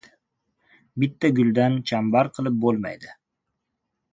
[1.03, 3.15] •Bitta guldan chambar qilib bo‘lmaydi.